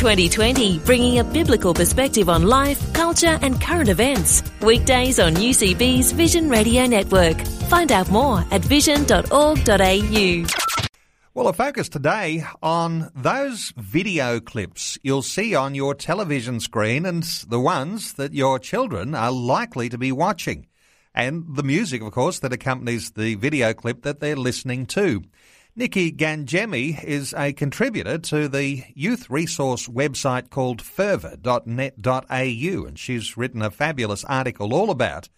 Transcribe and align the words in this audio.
2020, 0.00 0.78
bringing 0.78 1.18
a 1.18 1.24
biblical 1.24 1.74
perspective 1.74 2.30
on 2.30 2.44
life, 2.44 2.90
culture, 2.94 3.38
and 3.42 3.60
current 3.60 3.90
events. 3.90 4.42
Weekdays 4.62 5.20
on 5.20 5.34
UCB's 5.34 6.12
Vision 6.12 6.48
Radio 6.48 6.86
Network. 6.86 7.38
Find 7.68 7.92
out 7.92 8.10
more 8.10 8.42
at 8.50 8.64
vision.org.au. 8.64 10.46
Well, 11.34 11.48
a 11.48 11.52
focus 11.52 11.90
today 11.90 12.42
on 12.62 13.10
those 13.14 13.74
video 13.76 14.40
clips 14.40 14.98
you'll 15.02 15.20
see 15.20 15.54
on 15.54 15.74
your 15.74 15.94
television 15.94 16.60
screen 16.60 17.04
and 17.04 17.22
the 17.22 17.60
ones 17.60 18.14
that 18.14 18.32
your 18.32 18.58
children 18.58 19.14
are 19.14 19.30
likely 19.30 19.90
to 19.90 19.98
be 19.98 20.12
watching. 20.12 20.66
And 21.14 21.44
the 21.56 21.62
music, 21.62 22.00
of 22.00 22.12
course, 22.12 22.38
that 22.38 22.54
accompanies 22.54 23.10
the 23.10 23.34
video 23.34 23.74
clip 23.74 24.00
that 24.04 24.20
they're 24.20 24.34
listening 24.34 24.86
to. 24.86 25.22
Nikki 25.76 26.10
Gangemi 26.10 27.02
is 27.04 27.32
a 27.32 27.52
contributor 27.52 28.18
to 28.18 28.48
the 28.48 28.82
youth 28.94 29.30
resource 29.30 29.86
website 29.86 30.50
called 30.50 30.82
fervour.net.au, 30.82 32.84
and 32.86 32.98
she's 32.98 33.36
written 33.36 33.62
a 33.62 33.70
fabulous 33.70 34.24
article 34.24 34.74
all 34.74 34.90
about 34.90 35.28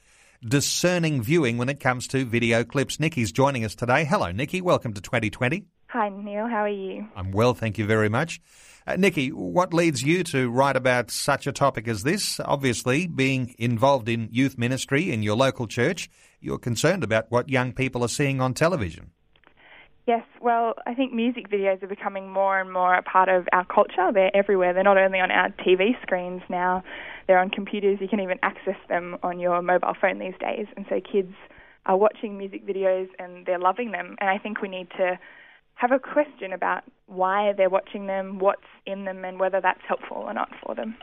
discerning 0.42 1.22
viewing 1.22 1.58
when 1.58 1.68
it 1.68 1.80
comes 1.80 2.08
to 2.08 2.24
video 2.24 2.64
clips. 2.64 2.98
Nikki's 2.98 3.30
joining 3.30 3.62
us 3.62 3.74
today. 3.74 4.04
Hello, 4.04 4.32
Nikki. 4.32 4.62
Welcome 4.62 4.94
to 4.94 5.02
2020. 5.02 5.66
Hi, 5.88 6.08
Neil. 6.08 6.48
How 6.48 6.62
are 6.62 6.68
you? 6.68 7.06
I'm 7.14 7.32
well, 7.32 7.52
thank 7.52 7.76
you 7.76 7.84
very 7.84 8.08
much. 8.08 8.40
Uh, 8.86 8.96
Nikki, 8.96 9.28
what 9.28 9.74
leads 9.74 10.02
you 10.02 10.24
to 10.24 10.48
write 10.48 10.76
about 10.76 11.10
such 11.10 11.46
a 11.46 11.52
topic 11.52 11.86
as 11.86 12.04
this? 12.04 12.40
Obviously, 12.40 13.06
being 13.06 13.54
involved 13.58 14.08
in 14.08 14.30
youth 14.32 14.56
ministry 14.56 15.12
in 15.12 15.22
your 15.22 15.36
local 15.36 15.66
church, 15.66 16.08
you're 16.40 16.56
concerned 16.56 17.04
about 17.04 17.30
what 17.30 17.50
young 17.50 17.74
people 17.74 18.02
are 18.02 18.08
seeing 18.08 18.40
on 18.40 18.54
television. 18.54 19.10
Yes, 20.06 20.24
well, 20.40 20.74
I 20.84 20.94
think 20.94 21.12
music 21.12 21.48
videos 21.48 21.80
are 21.82 21.86
becoming 21.88 22.32
more 22.32 22.58
and 22.60 22.72
more 22.72 22.94
a 22.94 23.02
part 23.02 23.28
of 23.28 23.46
our 23.52 23.64
culture. 23.64 24.10
They're 24.12 24.34
everywhere. 24.36 24.74
They're 24.74 24.82
not 24.82 24.98
only 24.98 25.20
on 25.20 25.30
our 25.30 25.50
TV 25.50 26.00
screens 26.02 26.42
now, 26.50 26.82
they're 27.28 27.38
on 27.38 27.50
computers. 27.50 27.98
You 28.00 28.08
can 28.08 28.18
even 28.18 28.38
access 28.42 28.76
them 28.88 29.16
on 29.22 29.38
your 29.38 29.62
mobile 29.62 29.94
phone 30.00 30.18
these 30.18 30.34
days. 30.40 30.66
And 30.76 30.86
so 30.88 31.00
kids 31.00 31.32
are 31.86 31.96
watching 31.96 32.36
music 32.36 32.66
videos 32.66 33.08
and 33.20 33.46
they're 33.46 33.60
loving 33.60 33.92
them. 33.92 34.16
And 34.20 34.28
I 34.28 34.38
think 34.38 34.60
we 34.60 34.68
need 34.68 34.88
to 34.98 35.18
have 35.74 35.92
a 35.92 36.00
question 36.00 36.52
about 36.52 36.82
why 37.12 37.52
they're 37.52 37.70
watching 37.70 38.06
them, 38.06 38.38
what's 38.38 38.62
in 38.86 39.04
them, 39.04 39.24
and 39.24 39.38
whether 39.38 39.60
that's 39.60 39.80
helpful 39.86 40.18
or 40.18 40.32
not 40.32 40.50
for 40.64 40.74
them. 40.74 40.96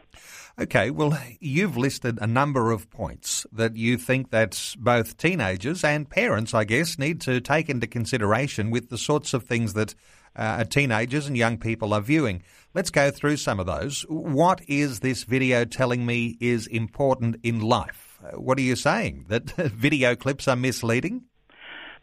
Okay, 0.59 0.89
well, 0.89 1.17
you've 1.39 1.77
listed 1.77 2.17
a 2.21 2.27
number 2.27 2.71
of 2.71 2.89
points 2.89 3.45
that 3.51 3.75
you 3.75 3.97
think 3.97 4.31
that 4.31 4.75
both 4.79 5.17
teenagers 5.17 5.83
and 5.83 6.09
parents, 6.09 6.53
I 6.53 6.63
guess, 6.63 6.97
need 6.97 7.21
to 7.21 7.39
take 7.39 7.69
into 7.69 7.87
consideration 7.87 8.71
with 8.71 8.89
the 8.89 8.97
sorts 8.97 9.33
of 9.33 9.43
things 9.43 9.73
that 9.73 9.95
uh, 10.35 10.63
teenagers 10.63 11.27
and 11.27 11.37
young 11.37 11.57
people 11.57 11.93
are 11.93 12.01
viewing. 12.01 12.43
Let's 12.73 12.89
go 12.89 13.11
through 13.11 13.37
some 13.37 13.59
of 13.59 13.65
those. 13.65 14.01
What 14.09 14.61
is 14.67 14.99
this 14.99 15.23
video 15.23 15.65
telling 15.65 16.05
me 16.05 16.37
is 16.39 16.67
important 16.67 17.37
in 17.43 17.61
life? 17.61 18.19
What 18.33 18.57
are 18.57 18.63
you 18.63 18.75
saying? 18.75 19.25
That 19.29 19.51
video 19.57 20.15
clips 20.15 20.47
are 20.47 20.55
misleading? 20.55 21.23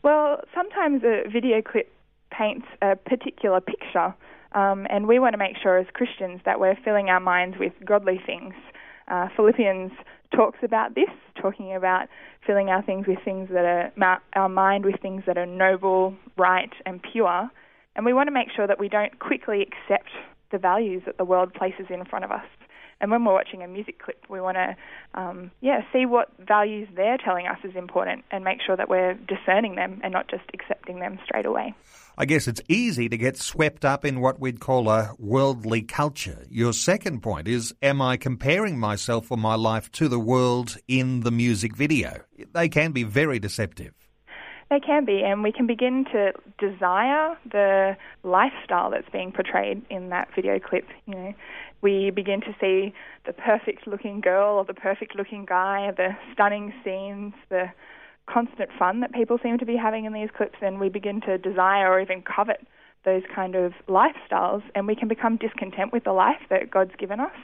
Well, 0.03 0.41
sometimes 0.55 1.03
a 1.05 1.29
video 1.29 1.63
clip 1.63 1.91
paints 2.31 2.67
a 2.83 2.97
particular 2.97 3.61
picture, 3.61 4.15
um, 4.53 4.87
and 4.89 5.07
we 5.07 5.19
want 5.19 5.35
to 5.35 5.39
make 5.39 5.57
sure 5.63 5.79
as 5.79 5.87
Christians 5.93 6.41
that 6.45 6.61
we're 6.61 6.77
filling 6.85 7.09
our 7.09 7.21
minds 7.21 7.57
with 7.59 7.73
godly 7.85 8.21
things. 8.25 8.55
Uh, 9.09 9.29
Philippians 9.37 9.93
talks 10.35 10.59
about 10.63 10.95
this, 10.95 11.11
talking 11.41 11.75
about 11.75 12.09
filling 12.47 12.69
our 12.69 12.83
things 12.83 13.07
with 13.07 13.19
things 13.25 13.49
that 13.51 13.65
are 13.65 14.21
our 14.35 14.49
mind 14.49 14.85
with 14.85 15.01
things 15.01 15.23
that 15.27 15.37
are 15.37 15.47
noble, 15.47 16.15
right, 16.37 16.73
and 16.85 17.01
pure. 17.13 17.51
And 17.95 18.05
we 18.05 18.13
want 18.13 18.29
to 18.29 18.33
make 18.33 18.49
sure 18.55 18.67
that 18.67 18.79
we 18.79 18.89
don't 18.89 19.19
quickly 19.19 19.63
accept 19.63 20.11
the 20.53 20.59
values 20.59 21.03
that 21.07 21.17
the 21.19 21.25
world 21.25 21.53
places 21.55 21.87
in 21.91 22.05
front 22.05 22.25
of 22.25 22.31
us. 22.31 22.45
And 23.01 23.11
when 23.11 23.25
we're 23.25 23.35
watching 23.35 23.63
a 23.63 23.69
music 23.69 24.03
clip, 24.03 24.25
we 24.29 24.41
want 24.41 24.57
to, 24.57 24.77
um, 25.15 25.51
yeah, 25.61 25.83
see 25.93 26.07
what 26.07 26.31
values 26.39 26.89
they're 26.97 27.19
telling 27.19 27.47
us 27.47 27.59
is 27.63 27.77
important 27.77 28.25
and 28.31 28.43
make 28.43 28.59
sure 28.65 28.77
that 28.77 28.89
we're 28.89 29.15
discerning 29.15 29.75
them 29.75 30.01
and 30.03 30.13
not 30.13 30.29
just 30.29 30.45
accepting 30.55 31.01
them 31.01 31.19
straight 31.25 31.45
away. 31.45 31.75
I 32.17 32.25
guess 32.25 32.49
it's 32.49 32.63
easy 32.69 33.11
to 33.11 33.19
get 33.19 33.37
swept 33.37 33.85
up 33.85 34.05
in 34.05 34.21
what 34.21 34.41
we'd 34.41 34.61
call 34.61 34.89
a 34.89 35.15
worldly 35.19 35.83
culture. 35.83 36.47
Your 36.51 36.73
second 36.73 37.23
point 37.23 37.47
is 37.47 37.75
Am 37.83 38.01
I 38.01 38.17
comparing 38.17 38.79
myself 38.79 39.31
or 39.31 39.37
my 39.37 39.55
life 39.55 39.91
to 39.93 40.09
the 40.09 40.19
world 40.19 40.79
in 40.89 41.21
the 41.21 41.31
music 41.31 41.77
video? 41.77 42.23
They 42.55 42.71
can 42.71 42.93
be 42.93 43.03
very 43.03 43.39
deceptive. 43.39 43.93
They 44.69 44.81
can 44.81 45.05
be, 45.05 45.23
and 45.23 45.45
we 45.45 45.53
can 45.53 45.67
begin 45.69 46.07
to 46.13 46.33
desire 46.59 47.37
the 47.53 47.97
lifestyle 48.25 48.91
that's 48.91 49.09
being 49.11 49.31
portrayed 49.31 49.83
in 49.91 50.09
that 50.09 50.29
video 50.35 50.59
clip. 50.59 50.87
You 51.07 51.15
know, 51.15 51.35
we 51.83 52.11
begin 52.11 52.41
to 52.41 52.55
see 52.61 52.95
the 53.27 53.33
perfect 53.33 53.87
looking 53.87 54.21
girl 54.21 54.57
or 54.57 54.65
the 54.65 54.75
perfect 54.75 55.15
looking 55.15 55.45
guy, 55.45 55.91
the 55.97 56.17
stunning 56.33 56.73
scenes, 56.85 57.35
the 57.49 57.67
constant 58.27 58.71
fun 58.79 59.01
that 59.01 59.13
people 59.13 59.39
seem 59.43 59.59
to 59.59 59.67
be 59.67 59.77
having 59.77 60.05
in 60.05 60.13
these 60.13 60.29
clips, 60.37 60.59
and 60.61 60.81
we 60.81 60.89
begin 60.89 61.21
to 61.23 61.39
desire 61.39 61.93
or 61.93 62.01
even 62.01 62.23
covet 62.23 62.67
those 63.05 63.23
kind 63.35 63.55
of 63.55 63.73
lifestyles, 63.89 64.63
and 64.75 64.87
we 64.87 64.97
can 64.97 65.07
become 65.07 65.37
discontent 65.37 65.93
with 65.93 66.05
the 66.05 66.13
life 66.13 66.41
that 66.51 66.71
God's 66.71 66.95
given 66.99 67.21
us. 67.21 67.37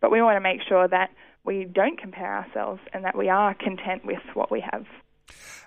But 0.00 0.10
we 0.10 0.20
want 0.20 0.36
to 0.36 0.40
make 0.40 0.60
sure 0.68 0.88
that 0.88 1.10
we 1.44 1.64
don't 1.64 1.98
compare 1.98 2.36
ourselves 2.36 2.80
and 2.92 3.04
that 3.04 3.16
we 3.16 3.28
are 3.28 3.54
content 3.54 4.04
with 4.04 4.22
what 4.34 4.50
we 4.50 4.60
have. 4.72 4.84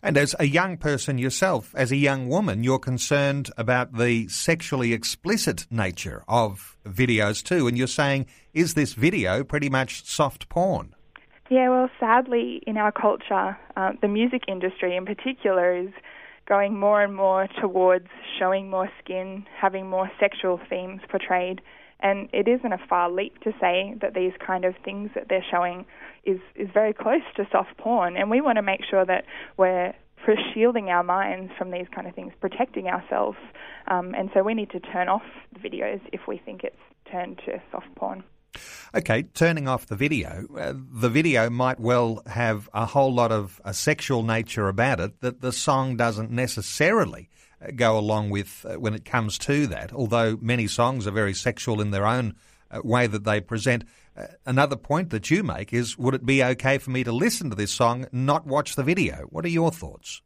And 0.04 0.18
as 0.18 0.36
a 0.40 0.46
young 0.46 0.78
person 0.78 1.18
yourself, 1.18 1.74
as 1.76 1.92
a 1.92 1.96
young 1.96 2.30
woman, 2.30 2.64
you're 2.64 2.80
concerned 2.80 3.50
about 3.58 3.98
the 3.98 4.28
sexually 4.28 4.94
explicit 4.94 5.66
nature 5.72 6.24
of 6.28 6.78
videos 6.86 7.44
too. 7.44 7.68
And 7.68 7.78
you're 7.78 7.88
saying, 7.88 8.28
is 8.54 8.74
this 8.74 8.94
video 8.94 9.44
pretty 9.44 9.70
much 9.70 10.06
soft 10.06 10.50
porn? 10.50 10.94
Yeah, 11.50 11.70
well, 11.70 11.90
sadly, 12.00 12.62
in 12.68 12.78
our 12.78 12.92
culture, 12.92 13.58
uh, 13.76 13.94
the 14.02 14.08
music 14.08 14.44
industry 14.48 14.96
in 14.96 15.06
particular 15.06 15.76
is 15.76 15.90
going 16.48 16.78
more 16.78 17.02
and 17.02 17.16
more 17.16 17.48
towards 17.60 18.08
showing 18.38 18.70
more 18.70 18.90
skin, 19.02 19.46
having 19.56 19.90
more 19.90 20.12
sexual 20.20 20.60
themes 20.70 21.02
portrayed. 21.10 21.62
And 22.00 22.30
it 22.32 22.48
isn't 22.48 22.72
a 22.72 22.78
far 22.90 23.10
leap 23.10 23.40
to 23.42 23.54
say 23.60 23.96
that 24.02 24.14
these 24.14 24.34
kind 24.46 24.66
of 24.66 24.76
things 24.86 25.10
that 25.16 25.30
they're 25.30 25.46
showing 25.50 25.86
is, 26.24 26.40
is 26.56 26.70
very 26.74 26.94
close 26.94 27.24
to 27.38 27.48
soft 27.52 27.76
porn. 27.78 28.18
And 28.18 28.30
we 28.30 28.42
want 28.42 28.58
to 28.58 28.62
make 28.62 28.82
sure 28.88 29.06
that 29.06 29.26
we're 29.58 29.94
shielding 30.54 30.90
our 30.90 31.04
minds 31.04 31.52
from 31.58 31.72
these 31.72 31.88
kind 31.94 32.08
of 32.08 32.14
things, 32.14 32.34
protecting 32.40 32.88
ourselves. 32.88 33.38
Um, 33.88 34.14
and 34.14 34.30
so 34.34 34.44
we 34.44 34.54
need 34.54 34.70
to 34.72 34.80
turn 34.80 35.08
off 35.08 35.24
the 35.54 35.60
videos 35.60 36.02
if 36.12 36.22
we 36.28 36.38
think 36.38 36.64
it's 36.64 36.76
turned 37.12 37.40
to 37.46 37.62
soft 37.72 37.94
porn. 37.96 38.24
Okay, 38.96 39.24
turning 39.34 39.68
off 39.68 39.86
the 39.86 39.96
video, 39.96 40.46
uh, 40.58 40.74
the 40.76 41.10
video 41.10 41.50
might 41.50 41.80
well 41.80 42.24
have 42.26 42.70
a 42.74 42.86
whole 42.86 43.14
lot 43.14 43.32
of 43.32 43.62
a 43.64 43.74
sexual 43.74 44.24
nature 44.24 44.68
about 44.68 45.00
it 45.00 45.20
that 45.22 45.42
the 45.42 45.52
song 45.52 45.96
doesn't 45.96 46.32
necessarily 46.32 47.30
uh, 47.32 47.37
go 47.76 47.98
along 47.98 48.30
with 48.30 48.66
uh, 48.68 48.76
when 48.76 48.94
it 48.94 49.06
comes 49.06 49.38
to 49.40 49.68
that, 49.68 49.94
although 49.94 50.38
many 50.42 50.68
songs 50.68 51.08
are 51.08 51.12
very 51.12 51.34
sexual 51.34 51.82
in 51.82 51.92
their 51.92 52.06
own 52.06 52.36
uh, 52.72 52.82
way 52.84 53.08
that 53.08 53.24
they 53.24 53.42
present. 53.42 53.84
Uh, 54.16 54.26
another 54.46 54.76
point 54.76 55.10
that 55.10 55.30
you 55.30 55.44
make 55.44 55.74
is 55.74 55.98
would 55.98 56.14
it 56.14 56.26
be 56.26 56.44
okay 56.44 56.78
for 56.78 56.92
me 56.92 57.04
to 57.04 57.12
listen 57.12 57.50
to 57.50 57.56
this 57.56 57.72
song, 57.72 58.06
not 58.12 58.46
watch 58.46 58.76
the 58.76 58.84
video? 58.84 59.28
What 59.30 59.46
are 59.46 59.50
your 59.50 59.72
thoughts? 59.72 60.22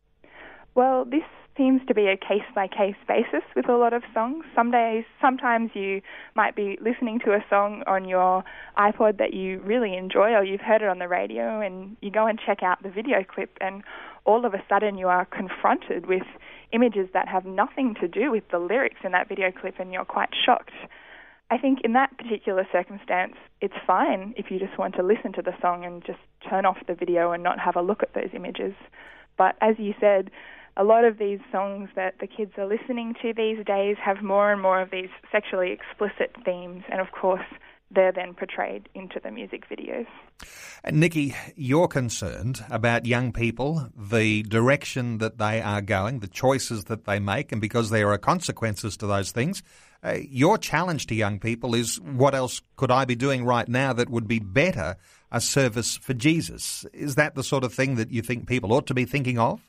Well, 0.75 1.05
this 1.05 1.23
seems 1.57 1.81
to 1.87 1.93
be 1.93 2.07
a 2.07 2.15
case 2.15 2.47
by 2.55 2.67
case 2.67 2.95
basis 3.07 3.43
with 3.55 3.67
a 3.67 3.75
lot 3.75 3.93
of 3.93 4.03
songs. 4.13 4.45
Some 4.55 4.71
days, 4.71 5.03
sometimes 5.19 5.71
you 5.73 6.01
might 6.35 6.55
be 6.55 6.77
listening 6.81 7.19
to 7.25 7.33
a 7.33 7.43
song 7.49 7.83
on 7.87 8.07
your 8.07 8.43
iPod 8.77 9.17
that 9.17 9.33
you 9.33 9.59
really 9.59 9.95
enjoy, 9.95 10.31
or 10.31 10.43
you've 10.43 10.61
heard 10.61 10.81
it 10.81 10.87
on 10.87 10.99
the 10.99 11.07
radio, 11.07 11.59
and 11.59 11.97
you 12.01 12.09
go 12.09 12.25
and 12.25 12.39
check 12.43 12.63
out 12.63 12.81
the 12.83 12.89
video 12.89 13.23
clip, 13.23 13.57
and 13.59 13.83
all 14.25 14.45
of 14.45 14.53
a 14.53 14.63
sudden 14.69 14.97
you 14.97 15.07
are 15.07 15.25
confronted 15.25 16.05
with 16.05 16.23
images 16.71 17.09
that 17.13 17.27
have 17.27 17.45
nothing 17.45 17.95
to 17.99 18.07
do 18.07 18.31
with 18.31 18.43
the 18.51 18.59
lyrics 18.59 18.99
in 19.03 19.11
that 19.11 19.27
video 19.27 19.51
clip, 19.51 19.75
and 19.79 19.91
you're 19.91 20.05
quite 20.05 20.29
shocked. 20.45 20.71
I 21.49 21.57
think 21.57 21.79
in 21.83 21.93
that 21.93 22.17
particular 22.17 22.65
circumstance, 22.71 23.35
it's 23.59 23.73
fine 23.85 24.33
if 24.37 24.49
you 24.49 24.57
just 24.57 24.77
want 24.77 24.95
to 24.95 25.03
listen 25.03 25.33
to 25.33 25.41
the 25.41 25.53
song 25.61 25.83
and 25.83 26.03
just 26.05 26.19
turn 26.49 26.65
off 26.65 26.77
the 26.87 26.95
video 26.95 27.31
and 27.31 27.43
not 27.43 27.59
have 27.59 27.75
a 27.75 27.81
look 27.81 28.01
at 28.01 28.13
those 28.13 28.29
images. 28.33 28.73
But 29.37 29.55
as 29.59 29.75
you 29.77 29.93
said, 29.99 30.31
a 30.77 30.85
lot 30.85 31.03
of 31.03 31.17
these 31.17 31.39
songs 31.51 31.89
that 31.95 32.15
the 32.21 32.27
kids 32.27 32.53
are 32.57 32.65
listening 32.65 33.15
to 33.21 33.33
these 33.33 33.65
days 33.65 33.97
have 34.03 34.23
more 34.23 34.53
and 34.53 34.61
more 34.61 34.81
of 34.81 34.91
these 34.91 35.09
sexually 35.29 35.71
explicit 35.71 36.33
themes, 36.45 36.83
and 36.89 37.01
of 37.01 37.11
course, 37.11 37.45
they're 37.93 38.11
then 38.11 38.33
portrayed 38.33 38.89
into 38.93 39.19
the 39.19 39.31
music 39.31 39.67
videos. 39.69 40.07
And 40.83 40.99
Nikki, 40.99 41.35
you're 41.55 41.87
concerned 41.87 42.63
about 42.69 43.05
young 43.05 43.31
people, 43.31 43.89
the 43.95 44.43
direction 44.43 45.19
that 45.19 45.37
they 45.37 45.61
are 45.61 45.81
going, 45.81 46.19
the 46.19 46.27
choices 46.27 46.85
that 46.85 47.05
they 47.05 47.19
make, 47.19 47.51
and 47.51 47.61
because 47.61 47.89
there 47.89 48.11
are 48.11 48.17
consequences 48.17 48.97
to 48.97 49.07
those 49.07 49.31
things. 49.31 49.61
Uh, 50.03 50.17
your 50.27 50.57
challenge 50.57 51.05
to 51.07 51.15
young 51.15 51.39
people 51.39 51.75
is 51.75 51.99
what 52.01 52.33
else 52.33 52.61
could 52.75 52.89
I 52.89 53.05
be 53.05 53.15
doing 53.15 53.45
right 53.45 53.67
now 53.67 53.93
that 53.93 54.09
would 54.09 54.27
be 54.27 54.39
better 54.39 54.97
a 55.31 55.39
service 55.39 55.95
for 55.97 56.13
Jesus? 56.13 56.85
Is 56.93 57.15
that 57.15 57.35
the 57.35 57.43
sort 57.43 57.63
of 57.63 57.73
thing 57.73 57.95
that 57.95 58.11
you 58.11 58.21
think 58.21 58.47
people 58.47 58.73
ought 58.73 58.87
to 58.87 58.95
be 58.95 59.05
thinking 59.05 59.37
of? 59.37 59.61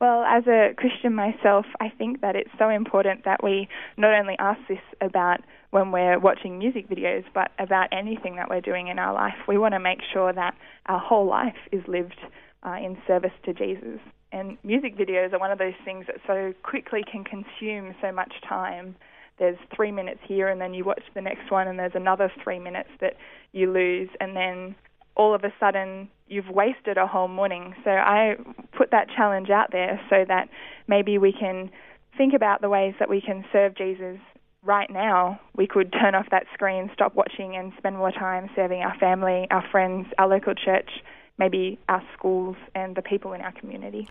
Well, 0.00 0.22
as 0.22 0.46
a 0.46 0.74
Christian 0.76 1.14
myself, 1.14 1.66
I 1.80 1.88
think 1.88 2.20
that 2.20 2.36
it's 2.36 2.50
so 2.56 2.68
important 2.68 3.24
that 3.24 3.42
we 3.42 3.68
not 3.96 4.14
only 4.14 4.36
ask 4.38 4.60
this 4.68 4.78
about 5.00 5.40
when 5.70 5.90
we're 5.90 6.20
watching 6.20 6.56
music 6.56 6.88
videos, 6.88 7.24
but 7.34 7.50
about 7.58 7.88
anything 7.90 8.36
that 8.36 8.48
we're 8.48 8.60
doing 8.60 8.88
in 8.88 9.00
our 9.00 9.12
life. 9.12 9.34
We 9.48 9.58
want 9.58 9.74
to 9.74 9.80
make 9.80 9.98
sure 10.12 10.32
that 10.32 10.54
our 10.86 11.00
whole 11.00 11.26
life 11.26 11.56
is 11.72 11.82
lived 11.88 12.20
uh, 12.64 12.76
in 12.76 12.96
service 13.08 13.32
to 13.44 13.52
Jesus. 13.52 13.98
And 14.30 14.56
music 14.62 14.96
videos 14.96 15.32
are 15.32 15.38
one 15.40 15.50
of 15.50 15.58
those 15.58 15.74
things 15.84 16.06
that 16.06 16.16
so 16.26 16.52
quickly 16.62 17.02
can 17.10 17.24
consume 17.24 17.94
so 18.00 18.12
much 18.12 18.32
time. 18.48 18.94
There's 19.38 19.58
three 19.74 19.90
minutes 19.90 20.20
here, 20.28 20.48
and 20.48 20.60
then 20.60 20.74
you 20.74 20.84
watch 20.84 21.02
the 21.14 21.22
next 21.22 21.50
one, 21.50 21.66
and 21.66 21.78
there's 21.78 21.92
another 21.94 22.30
three 22.44 22.58
minutes 22.60 22.90
that 23.00 23.14
you 23.52 23.72
lose, 23.72 24.08
and 24.20 24.36
then 24.36 24.76
all 25.18 25.34
of 25.34 25.44
a 25.44 25.52
sudden 25.60 26.08
you've 26.28 26.48
wasted 26.48 26.96
a 26.96 27.06
whole 27.06 27.28
morning. 27.28 27.74
So 27.84 27.90
I 27.90 28.36
put 28.76 28.92
that 28.92 29.08
challenge 29.14 29.50
out 29.50 29.70
there 29.72 30.00
so 30.08 30.24
that 30.26 30.48
maybe 30.86 31.18
we 31.18 31.32
can 31.32 31.70
think 32.16 32.32
about 32.34 32.60
the 32.60 32.68
ways 32.68 32.94
that 32.98 33.10
we 33.10 33.20
can 33.20 33.44
serve 33.52 33.76
Jesus 33.76 34.18
right 34.62 34.90
now. 34.90 35.40
We 35.56 35.66
could 35.66 35.92
turn 35.92 36.14
off 36.14 36.26
that 36.30 36.44
screen, 36.54 36.90
stop 36.92 37.14
watching, 37.14 37.56
and 37.56 37.72
spend 37.78 37.96
more 37.96 38.12
time 38.12 38.48
serving 38.54 38.82
our 38.82 38.96
family, 38.98 39.46
our 39.50 39.64
friends, 39.70 40.06
our 40.18 40.28
local 40.28 40.54
church, 40.54 40.90
maybe 41.38 41.78
our 41.88 42.02
schools, 42.16 42.56
and 42.74 42.96
the 42.96 43.02
people 43.02 43.32
in 43.32 43.40
our 43.40 43.52
community. 43.52 44.08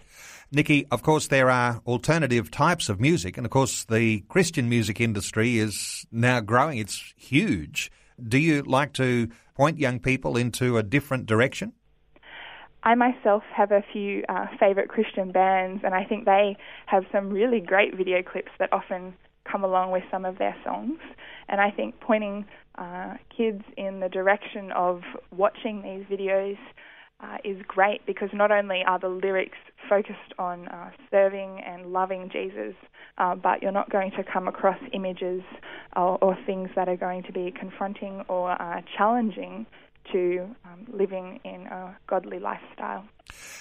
Nikki, 0.52 0.88
of 0.90 1.04
course, 1.04 1.28
there 1.28 1.50
are 1.50 1.82
alternative 1.86 2.50
types 2.50 2.90
of 2.90 3.00
music, 3.00 3.38
and 3.38 3.46
of 3.46 3.52
course, 3.52 3.84
the 3.86 4.22
Christian 4.30 4.70
music 4.70 5.02
industry 5.02 5.60
is 5.60 6.06
now 6.12 6.40
growing. 6.40 6.78
It's 6.80 7.14
huge. 7.18 7.92
Do 8.26 8.40
you 8.40 8.64
like 8.64 8.94
to 8.94 9.28
point 9.58 9.80
young 9.80 10.00
people 10.00 10.38
into 10.38 10.78
a 10.78 10.84
different 10.84 11.26
direction? 11.26 11.74
I 12.84 12.94
myself 12.96 13.44
have 13.54 13.72
a 13.72 13.84
few 13.92 14.24
uh, 14.30 14.46
favourite 14.60 14.88
Christian 14.88 15.32
bands, 15.32 15.82
and 15.84 15.94
I 15.96 16.06
think 16.06 16.26
they 16.26 16.56
have 16.86 17.04
some 17.12 17.32
really 17.32 17.60
great 17.60 17.98
video 17.98 18.22
clips 18.22 18.52
that 18.60 18.72
often 18.72 19.16
come 19.52 19.64
along 19.64 19.92
with 19.92 20.04
some 20.12 20.26
of 20.26 20.38
their 20.38 20.56
songs. 20.64 21.00
And 21.50 21.60
I 21.60 21.72
think 21.72 22.00
pointing 22.00 22.46
uh, 22.78 23.16
kids 23.36 23.64
in 23.76 24.00
the 24.00 24.10
direction 24.10 24.72
of 24.74 25.02
watching 25.36 25.82
these 25.82 26.06
videos 26.06 26.58
uh, 27.20 27.38
is 27.44 27.58
great 27.68 28.06
because 28.06 28.30
not 28.34 28.52
only 28.52 28.84
are 28.86 29.00
the 29.00 29.10
lyrics 29.10 29.58
focused 29.90 30.34
on 30.38 30.68
uh, 30.68 30.92
serving 31.10 31.62
and 31.66 31.92
loving 31.92 32.30
Jesus, 32.30 32.76
uh, 33.18 33.36
but 33.36 33.62
you're 33.62 33.72
not 33.72 33.90
going 33.90 34.12
to 34.12 34.24
come 34.24 34.48
across 34.48 34.78
images 34.94 35.42
or, 35.96 36.18
or, 36.22 36.38
things 36.46 36.70
that 36.76 36.88
are 36.88 36.96
going 36.96 37.24
to 37.24 37.32
be 37.32 37.52
confronting 37.52 38.24
or 38.28 38.52
uh, 38.62 38.82
challenging 38.96 39.66
to 40.12 40.56
um, 40.66 40.86
living 40.92 41.40
in 41.44 41.68
a 41.68 41.98
godly 42.08 42.40
lifestyle. 42.40 43.04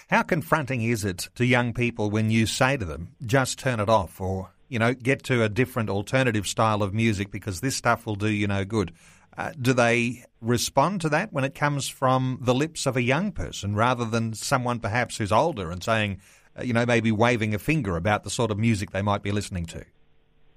How 0.08 0.22
confronting 0.22 0.82
is 0.82 1.04
it 1.04 1.28
to 1.36 1.44
young 1.44 1.72
people 1.72 2.10
when 2.10 2.30
you 2.30 2.46
say 2.46 2.76
to 2.76 2.84
them, 2.84 3.14
just 3.24 3.58
turn 3.58 3.80
it 3.80 3.88
off 3.88 4.20
or, 4.20 4.50
you 4.68 4.78
know, 4.78 4.94
get 4.94 5.22
to 5.24 5.42
a 5.42 5.48
different 5.48 5.90
alternative 5.90 6.46
style 6.46 6.82
of 6.82 6.94
music 6.94 7.30
because 7.30 7.60
this 7.60 7.76
stuff 7.76 8.06
will 8.06 8.14
do 8.14 8.28
you 8.28 8.46
no 8.46 8.64
good? 8.64 8.92
Uh, 9.36 9.52
do 9.60 9.72
they 9.72 10.24
respond 10.40 11.00
to 11.02 11.08
that 11.10 11.32
when 11.32 11.44
it 11.44 11.54
comes 11.54 11.88
from 11.88 12.38
the 12.40 12.54
lips 12.54 12.86
of 12.86 12.96
a 12.96 13.02
young 13.02 13.32
person 13.32 13.74
rather 13.74 14.04
than 14.04 14.32
someone 14.32 14.80
perhaps 14.80 15.18
who's 15.18 15.32
older 15.32 15.70
and 15.70 15.82
saying, 15.82 16.20
uh, 16.58 16.62
you 16.62 16.72
know, 16.72 16.86
maybe 16.86 17.12
waving 17.12 17.54
a 17.54 17.58
finger 17.58 17.96
about 17.96 18.24
the 18.24 18.30
sort 18.30 18.50
of 18.50 18.58
music 18.58 18.92
they 18.92 19.02
might 19.02 19.22
be 19.22 19.30
listening 19.30 19.66
to? 19.66 19.84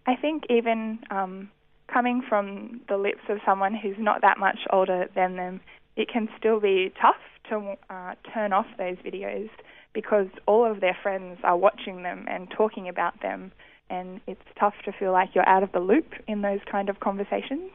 I 0.05 0.15
think 0.15 0.45
even 0.49 0.99
um, 1.11 1.51
coming 1.91 2.21
from 2.27 2.81
the 2.87 2.97
lips 2.97 3.23
of 3.27 3.39
someone 3.45 3.75
who's 3.75 3.97
not 3.99 4.21
that 4.21 4.37
much 4.37 4.59
older 4.71 5.09
than 5.13 5.35
them, 5.35 5.59
it 5.95 6.07
can 6.07 6.29
still 6.37 6.59
be 6.59 6.93
tough 7.01 7.15
to 7.49 7.75
uh, 7.89 8.15
turn 8.33 8.53
off 8.53 8.67
those 8.77 8.95
videos 8.97 9.49
because 9.93 10.27
all 10.45 10.69
of 10.69 10.79
their 10.79 10.97
friends 11.01 11.39
are 11.43 11.57
watching 11.57 12.03
them 12.03 12.25
and 12.29 12.49
talking 12.49 12.87
about 12.87 13.21
them, 13.21 13.51
and 13.89 14.21
it's 14.27 14.41
tough 14.57 14.75
to 14.85 14.91
feel 14.91 15.11
like 15.11 15.29
you're 15.33 15.47
out 15.49 15.63
of 15.63 15.71
the 15.71 15.79
loop 15.79 16.13
in 16.27 16.41
those 16.41 16.59
kind 16.71 16.89
of 16.89 16.99
conversations. 16.99 17.71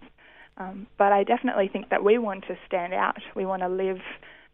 Um, 0.56 0.86
but 0.98 1.12
I 1.12 1.24
definitely 1.24 1.68
think 1.68 1.90
that 1.90 2.04
we 2.04 2.18
want 2.18 2.44
to 2.46 2.56
stand 2.66 2.94
out. 2.94 3.18
We 3.34 3.44
want 3.44 3.62
to 3.62 3.68
live 3.68 4.00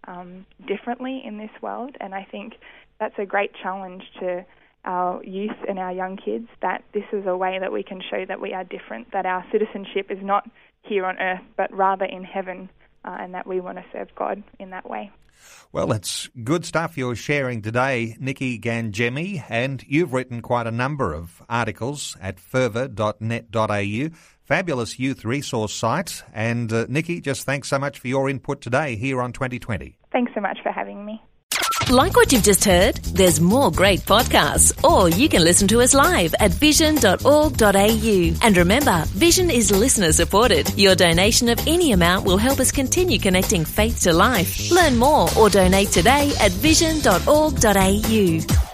um, 0.06 0.46
differently 0.66 1.22
in 1.24 1.38
this 1.38 1.50
world, 1.60 1.96
and 2.00 2.14
I 2.14 2.26
think 2.30 2.54
that's 2.98 3.18
a 3.18 3.26
great 3.26 3.52
challenge 3.62 4.02
to 4.20 4.44
our 4.84 5.22
youth 5.22 5.56
and 5.68 5.78
our 5.78 5.92
young 5.92 6.16
kids 6.16 6.48
that 6.62 6.82
this 6.94 7.04
is 7.12 7.26
a 7.26 7.36
way 7.36 7.58
that 7.58 7.70
we 7.70 7.82
can 7.82 8.00
show 8.10 8.24
that 8.26 8.40
we 8.40 8.54
are 8.54 8.64
different, 8.64 9.12
that 9.12 9.26
our 9.26 9.44
citizenship 9.52 10.10
is 10.10 10.18
not 10.22 10.48
here 10.82 11.04
on 11.04 11.18
earth, 11.18 11.42
but 11.56 11.72
rather 11.72 12.06
in 12.06 12.24
heaven, 12.24 12.70
uh, 13.04 13.16
and 13.20 13.34
that 13.34 13.46
we 13.46 13.60
want 13.60 13.76
to 13.76 13.84
serve 13.92 14.08
God 14.14 14.42
in 14.58 14.70
that 14.70 14.88
way. 14.88 15.10
Well, 15.72 15.92
it's 15.92 16.28
good 16.44 16.64
stuff 16.64 16.98
you're 16.98 17.16
sharing 17.16 17.62
today, 17.62 18.16
Nikki 18.20 18.58
Gangemi, 18.58 19.42
and 19.48 19.82
you've 19.86 20.12
written 20.12 20.42
quite 20.42 20.66
a 20.66 20.70
number 20.70 21.14
of 21.14 21.42
articles 21.48 22.16
at 22.20 22.38
fervour.net.au. 22.38 24.08
Fabulous 24.50 24.98
youth 24.98 25.24
resource 25.24 25.72
site. 25.72 26.24
And 26.34 26.72
uh, 26.72 26.86
Nikki, 26.88 27.20
just 27.20 27.44
thanks 27.44 27.68
so 27.68 27.78
much 27.78 28.00
for 28.00 28.08
your 28.08 28.28
input 28.28 28.60
today 28.60 28.96
here 28.96 29.22
on 29.22 29.32
2020. 29.32 29.96
Thanks 30.10 30.32
so 30.34 30.40
much 30.40 30.58
for 30.60 30.72
having 30.72 31.06
me. 31.06 31.22
Like 31.88 32.16
what 32.16 32.32
you've 32.32 32.42
just 32.42 32.64
heard? 32.64 32.96
There's 32.96 33.40
more 33.40 33.70
great 33.70 34.00
podcasts, 34.00 34.72
or 34.82 35.08
you 35.08 35.28
can 35.28 35.44
listen 35.44 35.68
to 35.68 35.80
us 35.80 35.94
live 35.94 36.34
at 36.40 36.50
vision.org.au. 36.50 38.32
And 38.42 38.56
remember, 38.56 39.04
Vision 39.10 39.50
is 39.50 39.70
listener 39.70 40.10
supported. 40.10 40.76
Your 40.76 40.96
donation 40.96 41.48
of 41.48 41.64
any 41.68 41.92
amount 41.92 42.26
will 42.26 42.36
help 42.36 42.58
us 42.58 42.72
continue 42.72 43.20
connecting 43.20 43.64
faith 43.64 44.00
to 44.00 44.12
life. 44.12 44.72
Learn 44.72 44.98
more 44.98 45.28
or 45.38 45.48
donate 45.48 45.92
today 45.92 46.32
at 46.40 46.50
vision.org.au. 46.50 48.69